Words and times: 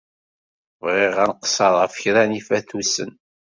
Bɣiɣ 0.83 1.15
ad 1.23 1.29
nqeṣṣer 1.33 1.71
ɣef 1.79 1.93
kra 2.01 2.21
n 2.25 2.35
yifatusen. 2.35 3.11